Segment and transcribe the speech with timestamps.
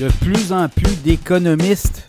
[0.00, 2.06] De plus en plus d'économistes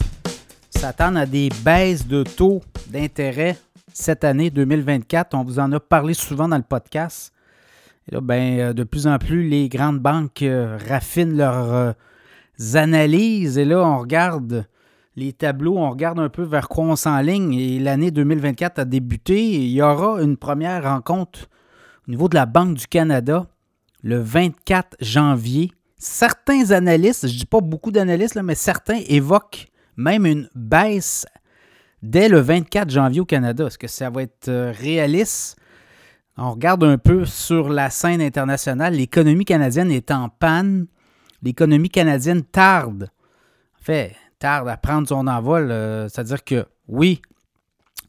[0.69, 3.57] s'attendent à des baisses de taux d'intérêt
[3.91, 5.33] cette année 2024.
[5.33, 7.33] On vous en a parlé souvent dans le podcast.
[8.11, 11.91] Là, ben, euh, de plus en plus, les grandes banques euh, raffinent leurs euh,
[12.75, 13.57] analyses.
[13.57, 14.67] Et là, on regarde
[15.15, 17.55] les tableaux, on regarde un peu vers quoi on s'enligne.
[17.55, 19.43] Et l'année 2024 a débuté.
[19.43, 21.49] il y aura une première rencontre
[22.07, 23.47] au niveau de la Banque du Canada
[24.03, 25.71] le 24 janvier.
[25.99, 29.67] Certains analystes, je ne dis pas beaucoup d'analystes, mais certains évoquent
[29.97, 31.25] même une baisse
[32.01, 33.67] dès le 24 janvier au Canada.
[33.67, 35.57] Est-ce que ça va être euh, réaliste?
[36.37, 38.93] On regarde un peu sur la scène internationale.
[38.93, 40.87] L'économie canadienne est en panne.
[41.43, 43.09] L'économie canadienne tarde.
[43.77, 45.69] En fait, tarde à prendre son envol.
[45.69, 47.21] Euh, c'est-à-dire que, oui,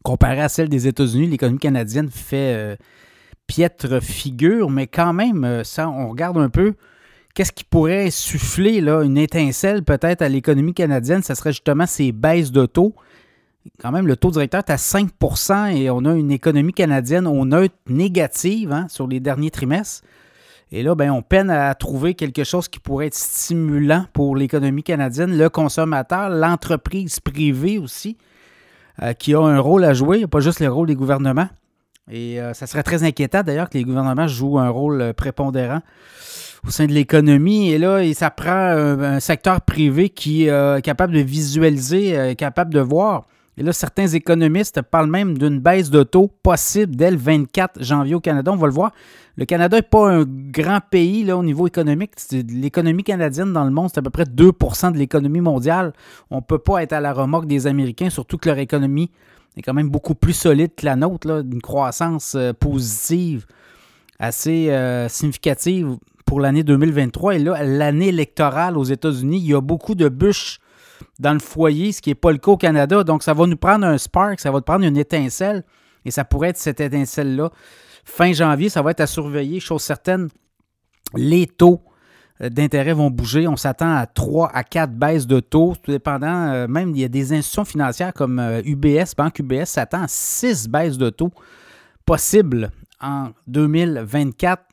[0.01, 2.75] comparé à celle des États-Unis, l'économie canadienne fait euh,
[3.47, 6.75] piètre figure, mais quand même, ça, on regarde un peu
[7.33, 12.11] qu'est-ce qui pourrait souffler là, une étincelle peut-être à l'économie canadienne, ce serait justement ces
[12.11, 12.95] baisses de taux.
[13.79, 17.45] Quand même, le taux directeur est à 5% et on a une économie canadienne au
[17.45, 20.03] neutre négative hein, sur les derniers trimestres.
[20.71, 24.83] Et là, ben, on peine à trouver quelque chose qui pourrait être stimulant pour l'économie
[24.83, 28.17] canadienne, le consommateur, l'entreprise privée aussi,
[29.01, 31.49] euh, qui a un rôle à jouer, pas juste le rôle des gouvernements.
[32.09, 35.81] Et euh, ça serait très inquiétant d'ailleurs que les gouvernements jouent un rôle euh, prépondérant
[36.65, 37.71] au sein de l'économie.
[37.71, 42.79] Et là, ça prend un, secteur privé qui euh, est capable de visualiser, capable de
[42.79, 43.25] voir.
[43.61, 48.15] Et là, certains économistes parlent même d'une baisse de taux possible dès le 24 janvier
[48.15, 48.51] au Canada.
[48.51, 48.91] On va le voir.
[49.37, 52.13] Le Canada n'est pas un grand pays là, au niveau économique.
[52.31, 55.93] L'économie canadienne dans le monde, c'est à peu près 2% de l'économie mondiale.
[56.31, 59.11] On ne peut pas être à la remorque des Américains, surtout que leur économie
[59.55, 63.45] est quand même beaucoup plus solide que la nôtre, là, une croissance euh, positive
[64.17, 67.35] assez euh, significative pour l'année 2023.
[67.35, 70.57] Et là, l'année électorale aux États-Unis, il y a beaucoup de bûches
[71.19, 73.03] dans le foyer, ce qui n'est pas le cas au Canada.
[73.03, 75.63] Donc, ça va nous prendre un spark, ça va nous prendre une étincelle.
[76.05, 77.51] Et ça pourrait être cette étincelle-là.
[78.03, 80.29] Fin janvier, ça va être à surveiller, chose certaine.
[81.15, 81.81] Les taux
[82.41, 83.47] euh, d'intérêt vont bouger.
[83.47, 86.51] On s'attend à 3 à 4 baisses de taux, tout dépendant.
[86.51, 90.07] Euh, même, il y a des institutions financières comme UBS, euh, Banque UBS, s'attend à
[90.07, 91.31] 6 baisses de taux
[92.05, 94.63] possibles en 2024.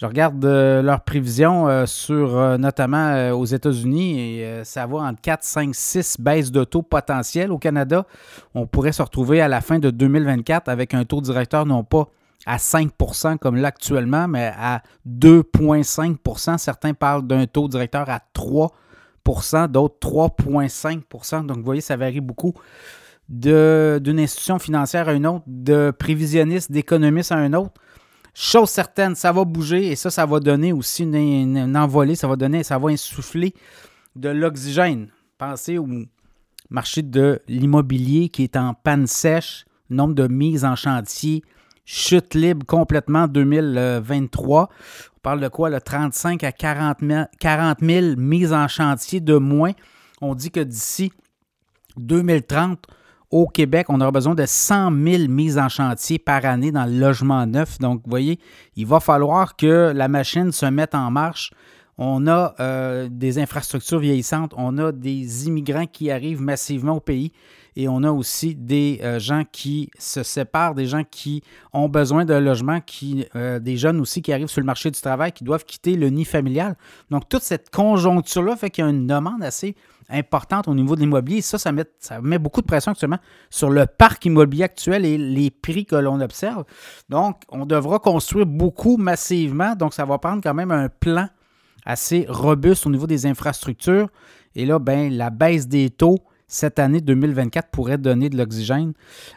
[0.00, 6.16] Je regarde leurs prévisions sur notamment aux États-Unis et ça va entre 4, 5, 6
[6.20, 7.52] baisses de taux potentielles.
[7.52, 8.04] Au Canada,
[8.54, 12.08] on pourrait se retrouver à la fin de 2024 avec un taux directeur non pas
[12.44, 19.68] à 5% comme là actuellement, mais à 2,5% Certains parlent d'un taux directeur à 3%
[19.68, 22.52] d'autres 3,5% Donc, vous voyez, ça varie beaucoup
[23.28, 27.72] d'une institution financière à une autre, de prévisionniste, d'économiste à un autre.
[28.34, 32.36] Chose certaine, ça va bouger et ça, ça va donner aussi une, envolée, ça va
[32.36, 33.54] donner, ça va insuffler
[34.16, 35.08] de l'oxygène.
[35.38, 35.86] Pensez au
[36.68, 41.42] marché de l'immobilier qui est en panne sèche, nombre de mises en chantier
[41.84, 44.68] chute libre complètement 2023.
[45.16, 45.70] On parle de quoi?
[45.70, 46.98] Le 35 à 40
[47.80, 49.72] 000, mises en chantier de moins.
[50.20, 51.12] On dit que d'ici
[51.96, 52.86] 2030,
[53.34, 56.96] au Québec, on aura besoin de 100 000 mises en chantier par année dans le
[56.96, 57.80] logement neuf.
[57.80, 58.38] Donc, vous voyez,
[58.76, 61.52] il va falloir que la machine se mette en marche.
[61.98, 67.32] On a euh, des infrastructures vieillissantes, on a des immigrants qui arrivent massivement au pays
[67.74, 72.24] et on a aussi des euh, gens qui se séparent, des gens qui ont besoin
[72.24, 72.78] de logement,
[73.34, 76.08] euh, des jeunes aussi qui arrivent sur le marché du travail, qui doivent quitter le
[76.08, 76.76] nid familial.
[77.10, 79.74] Donc, toute cette conjoncture-là fait qu'il y a une demande assez
[80.08, 81.40] importante au niveau de l'immobilier.
[81.40, 83.18] Ça, ça met, ça met beaucoup de pression actuellement
[83.50, 86.64] sur le parc immobilier actuel et les prix que l'on observe.
[87.08, 89.74] Donc, on devra construire beaucoup massivement.
[89.74, 91.28] Donc, ça va prendre quand même un plan
[91.84, 94.08] assez robuste au niveau des infrastructures.
[94.54, 98.92] Et là, ben, la baisse des taux cette année 2024 pourrait donner de l'oxygène.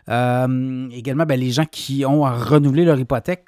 [0.09, 3.45] Euh, également, ben, les gens qui ont à renouveler leur hypothèque.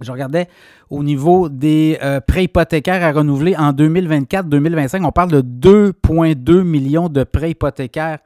[0.00, 0.48] Je regardais
[0.90, 5.04] au niveau des euh, prêts hypothécaires à renouveler en 2024-2025.
[5.04, 8.18] On parle de 2,2 millions de prêts hypothécaires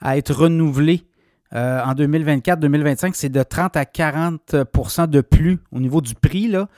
[0.00, 1.04] à être renouvelés
[1.54, 3.10] euh, en 2024-2025.
[3.14, 6.68] C'est de 30 à 40% de plus au niveau du prix, là,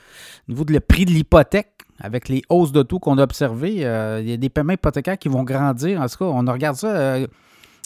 [0.47, 1.71] au niveau du prix de l'hypothèque
[2.01, 5.17] avec les hausses de taux qu'on a observées, euh, il y a des paiements hypothécaires
[5.17, 6.01] qui vont grandir.
[6.01, 7.19] En tout cas, on regarde ça,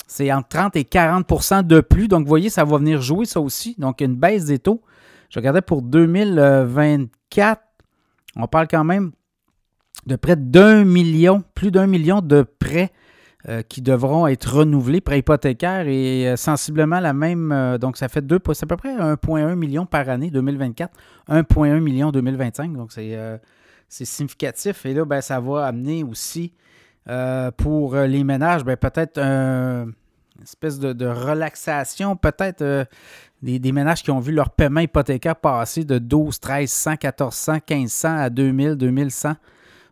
[0.07, 2.07] c'est entre 30 et 40% de plus.
[2.07, 3.75] Donc, vous voyez, ça va venir jouer ça aussi.
[3.77, 4.81] Donc, une baisse des taux.
[5.29, 7.61] Je regardais pour 2024,
[8.35, 9.11] on parle quand même
[10.05, 12.91] de près d'un million, plus d'un million de prêts
[13.47, 17.77] euh, qui devront être renouvelés, prêts hypothécaires, et sensiblement la même.
[17.79, 20.91] donc, ça fait deux, c'est à peu près 1,1 million par année 2024,
[21.29, 22.73] 1,1 million 2025.
[22.73, 23.39] Donc, c'est
[23.87, 24.85] significatif.
[24.85, 26.53] Et là, ben, ça va amener aussi
[27.57, 29.93] pour les ménages, ben, peut-être une
[30.43, 32.87] espèce de, relaxation, peut-être
[33.41, 38.29] des, ménages qui ont vu leur paiement hypothécaire passer de 12, 1300, 1400, 1500 à
[38.29, 39.35] 2000, 2100.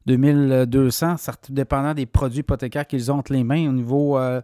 [0.08, 1.16] 2200,
[1.50, 4.42] dépendant des produits hypothécaires qu'ils ont entre les mains au niveau euh,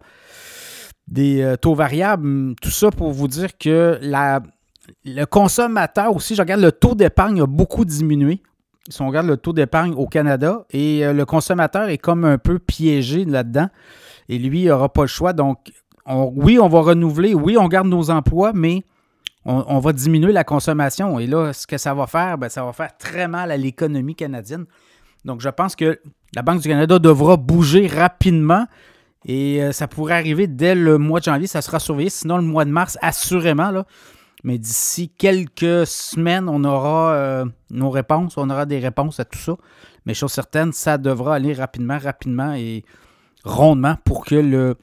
[1.08, 2.54] des euh, taux variables.
[2.60, 4.42] Tout ça pour vous dire que la,
[5.04, 8.42] le consommateur aussi, je regarde le taux d'épargne a beaucoup diminué.
[8.88, 12.36] Si on regarde le taux d'épargne au Canada, et euh, le consommateur est comme un
[12.36, 13.68] peu piégé là-dedans.
[14.28, 15.32] Et lui, il n'aura pas le choix.
[15.32, 15.72] Donc,
[16.06, 18.84] oui, on va renouveler, oui, on garde nos emplois, mais
[19.46, 21.18] on, va diminuer la consommation.
[21.18, 24.14] Et là, ce que ça va faire, ben, ça va faire très mal à l'économie
[24.14, 24.64] canadienne.
[25.24, 26.00] Donc, je pense que
[26.34, 28.66] la Banque du Canada devra bouger rapidement
[29.26, 31.46] et euh, ça pourrait arriver dès le mois de janvier.
[31.46, 32.10] Ça sera surveillé.
[32.10, 33.84] Sinon, le mois de mars, assurément.
[34.44, 38.36] Mais d'ici quelques semaines, on aura euh, nos réponses.
[38.36, 39.56] On aura des réponses à tout ça.
[40.06, 42.84] Mais chose certaine, ça devra aller rapidement, rapidement et
[43.44, 44.76] rondement pour que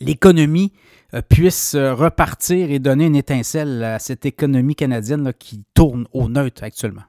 [0.00, 0.72] l'économie
[1.14, 6.64] euh, puisse repartir et donner une étincelle à cette économie canadienne qui tourne au neutre
[6.64, 7.04] actuellement.